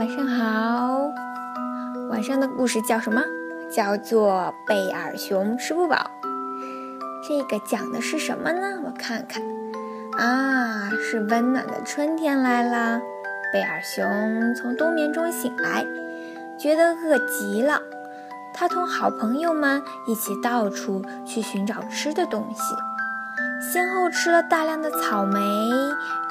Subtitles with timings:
[0.00, 1.12] 晚上好。
[2.08, 3.20] 晚上的故事叫什么？
[3.70, 4.32] 叫做
[4.66, 5.96] 《贝尔熊吃不饱》。
[7.28, 8.80] 这个讲的是什么呢？
[8.82, 9.42] 我看看
[10.16, 13.02] 啊，是温暖的春天来了。
[13.52, 15.84] 贝尔熊从冬眠中醒来，
[16.58, 17.82] 觉得饿极了。
[18.54, 22.74] 他同好朋友们一起到处去寻找吃的东西，
[23.70, 25.38] 先后吃了大量的草莓、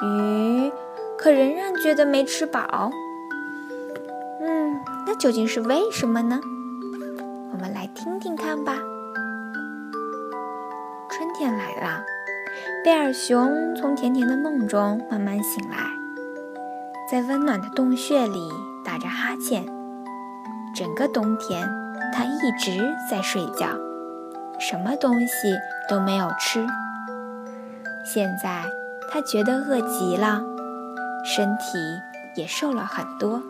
[0.02, 0.72] 鱼。
[1.16, 2.90] 可仍然觉得没吃饱。
[5.20, 6.40] 究竟是为什么呢？
[7.52, 8.78] 我们来听听看吧。
[11.10, 12.02] 春天来了，
[12.82, 15.76] 贝尔熊从甜甜的梦中慢慢醒来，
[17.10, 18.50] 在温暖的洞穴里
[18.82, 19.66] 打着哈欠。
[20.74, 21.68] 整个冬天，
[22.14, 23.78] 他一直在睡觉，
[24.58, 25.54] 什么东西
[25.86, 26.66] 都没有吃。
[28.06, 28.64] 现在，
[29.12, 30.40] 他觉得饿极了。
[31.26, 31.78] 身体
[32.36, 33.42] 也瘦了很多。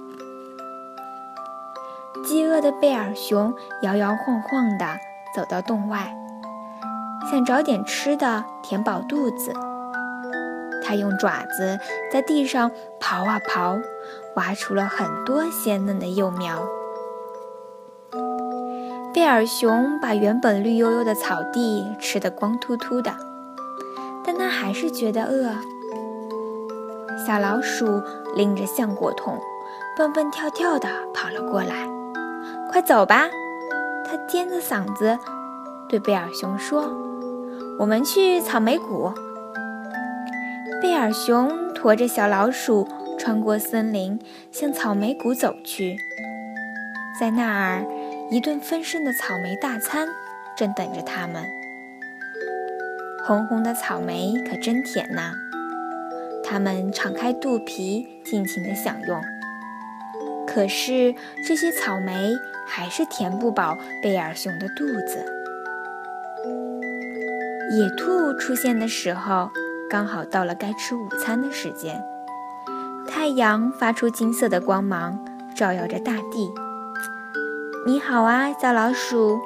[2.25, 4.87] 饥饿的贝尔熊摇摇晃晃地
[5.35, 6.15] 走到洞外，
[7.31, 9.53] 想找点吃的填饱肚子。
[10.83, 11.79] 他用爪子
[12.13, 13.81] 在地上刨啊刨，
[14.35, 16.67] 挖出了很多鲜嫩的幼苗。
[19.15, 23.13] 贝尔熊把原本绿油油的草地吃得光秃秃的，
[24.25, 25.51] 但他还是觉得饿。
[27.27, 28.03] 小老鼠
[28.35, 29.39] 拎着橡果桶，
[29.97, 31.89] 蹦蹦跳跳地跑了过来。
[32.71, 33.29] “快走吧！”
[34.07, 35.19] 它尖着嗓子
[35.89, 36.91] 对贝尔熊说
[37.79, 39.13] ，“我们去草莓谷。”
[40.81, 44.19] 贝尔熊驮着小老鼠穿过森林，
[44.51, 45.97] 向草莓谷走去。
[47.21, 47.85] 在那儿，
[48.31, 50.09] 一顿丰盛的草莓大餐
[50.57, 51.45] 正等着他们。
[53.27, 55.33] 红红的草莓可真甜呐！
[56.43, 59.21] 他们敞开肚皮，尽情地享用。
[60.53, 61.15] 可是
[61.47, 62.33] 这些草莓
[62.67, 65.25] 还是填不饱贝尔熊的肚子。
[67.71, 69.51] 野兔出现的时候，
[69.89, 72.03] 刚好到了该吃午餐的时间。
[73.09, 75.25] 太阳发出金色的光芒，
[75.55, 76.53] 照耀着大地。
[77.87, 79.41] 你好啊，小老鼠！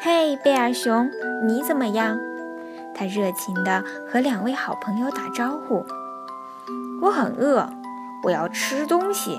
[0.00, 1.10] 嘿，贝尔熊，
[1.46, 2.18] 你怎么样？
[2.94, 5.84] 他热情地和两位好朋友打招呼。
[7.02, 7.68] 我很饿，
[8.24, 9.38] 我要吃东西。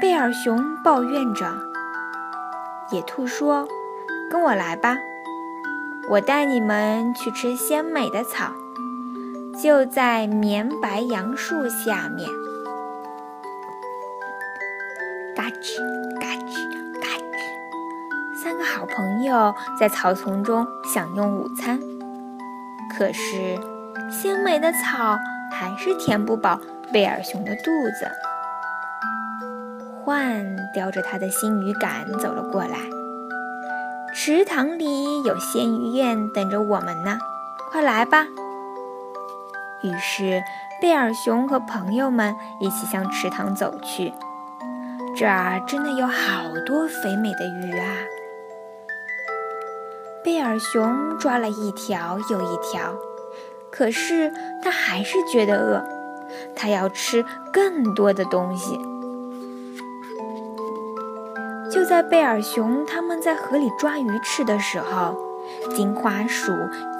[0.00, 1.46] 贝尔熊抱怨着。
[2.90, 3.68] 野兔说
[4.32, 4.96] ：“跟我来吧，
[6.08, 8.52] 我带你们去吃鲜美的草，
[9.62, 12.30] 就在绵白杨树下面。”
[15.36, 15.78] 嘎吱
[16.18, 16.54] 嘎吱
[16.98, 21.78] 嘎吱，三个好朋友在草丛中享用午餐。
[22.96, 23.58] 可是，
[24.10, 25.18] 鲜美的草。
[25.52, 26.60] 还是填不饱
[26.92, 27.64] 贝尔熊的肚
[27.98, 28.08] 子。
[30.10, 32.78] 獾叼着他的新鱼竿走了过来。
[34.12, 37.16] 池塘里有鲜鱼宴等着我们呢，
[37.70, 38.26] 快来吧！
[39.84, 40.42] 于是
[40.82, 44.12] 贝尔熊和朋友们一起向池塘走去。
[45.16, 47.86] 这儿真的有好多肥美的鱼啊！
[50.24, 52.94] 贝尔熊抓了一条又一条。
[53.70, 55.84] 可是他还是觉得饿，
[56.56, 58.76] 他要吃更多的东西。
[61.72, 65.16] 就在贝尔熊他们在河里抓鱼吃的时候，
[65.74, 66.52] 金花鼠、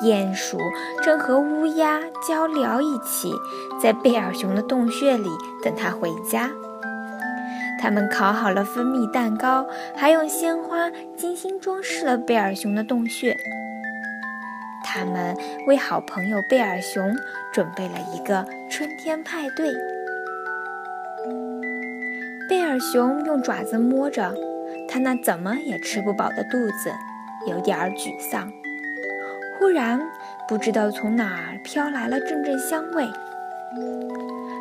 [0.03, 0.59] 鼹鼠
[1.03, 3.35] 正和乌鸦交聊一起，
[3.83, 5.29] 在贝尔熊的洞穴里
[5.63, 6.51] 等他回家。
[7.81, 9.67] 他们烤好了蜂蜜蛋糕，
[9.97, 13.37] 还用鲜花精心装饰了贝尔熊的洞穴。
[14.85, 17.17] 他们为好朋友贝尔熊
[17.53, 19.73] 准备了一个春天派对。
[22.49, 24.35] 贝尔熊用爪子摸着
[24.91, 26.93] 他那怎么也吃不饱的肚子，
[27.47, 28.53] 有点沮丧。
[29.59, 30.01] 忽然，
[30.49, 33.07] 不知道从哪儿飘来了阵阵香味，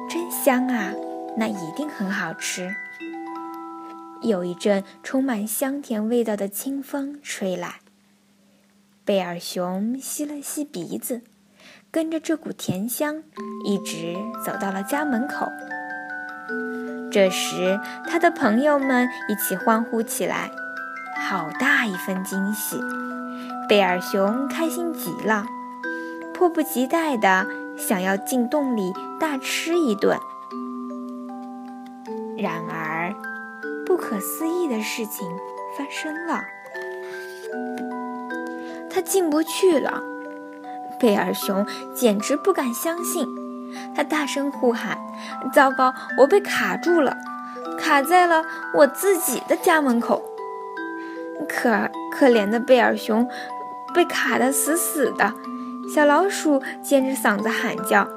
[0.08, 0.94] 真香啊！
[1.36, 2.76] 那一定很好吃。
[4.22, 7.76] 有一阵充满香甜味道的清风吹来。
[9.06, 11.22] 贝尔熊吸了吸鼻子，
[11.90, 13.24] 跟着这股甜香，
[13.66, 14.16] 一直
[14.46, 15.48] 走到了家门口。
[17.12, 20.52] 这时，他的朋友们一起欢呼起来
[21.20, 22.80] ：“好大一份惊喜！”
[23.68, 25.46] 贝尔熊开心极了，
[26.34, 27.46] 迫不及待的
[27.78, 30.18] 想要进洞里大吃一顿。
[32.38, 33.14] 然而，
[33.86, 35.28] 不可思议的事情
[35.78, 36.42] 发生了。
[38.90, 40.02] 他进不去了，
[41.00, 43.28] 贝尔熊简直不敢相信，
[43.96, 44.98] 他大声呼喊
[45.54, 47.18] ：“糟糕，我被卡住了！
[47.80, 48.44] 卡在了
[48.74, 50.22] 我自己的家门口。
[51.48, 53.28] 可可怜的贝尔熊
[53.94, 55.34] 被卡得死死的，
[55.94, 58.08] 小老鼠尖着嗓子喊叫，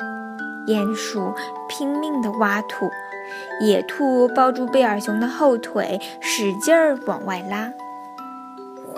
[0.67, 1.33] 鼹鼠
[1.69, 2.91] 拼命地挖土，
[3.61, 7.71] 野兔抱住贝尔熊的后腿，使劲儿往外拉。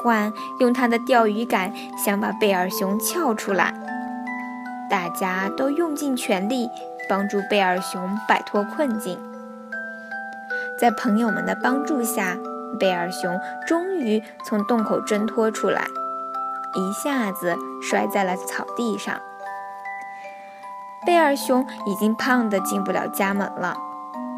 [0.02, 3.74] 獾用他的钓鱼竿想把贝尔熊撬出来，
[4.90, 6.68] 大家都用尽全力
[7.08, 9.18] 帮助贝尔熊摆脱困境。
[10.78, 12.36] 在朋友们的帮助下，
[12.78, 15.86] 贝尔熊终于从洞口挣脱出来，
[16.74, 19.20] 一下子摔在了草地上。
[21.06, 23.76] 贝尔熊已经胖得进不了家门了，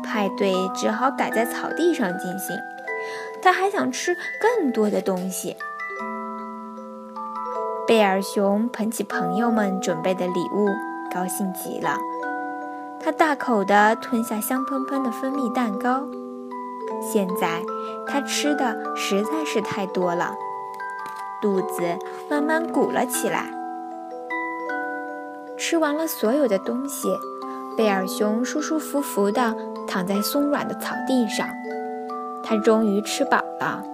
[0.04, 2.56] 派对只好改在草地上进行。
[3.42, 5.56] 他还想吃更多的东西。
[7.86, 10.66] 贝尔熊捧起朋友们准备的礼物，
[11.14, 11.96] 高兴极了。
[12.98, 16.02] 他大口地吞下香喷喷的蜂蜜蛋糕。
[17.00, 17.62] 现在
[18.04, 20.34] 他吃的实在是太多了，
[21.40, 21.96] 肚子
[22.28, 23.48] 慢慢鼓了起来。
[25.56, 27.08] 吃完了所有的东西，
[27.76, 29.54] 贝尔熊舒舒服服地
[29.86, 31.46] 躺在松软的草地上。
[32.42, 33.84] 他终于吃饱了，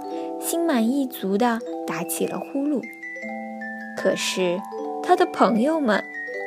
[0.40, 2.82] 心满意足地打起了呼噜。
[4.02, 4.60] 可是，
[5.00, 6.02] 他的朋友们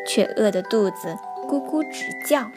[0.06, 1.18] 却饿得肚子
[1.48, 2.52] 咕咕直叫。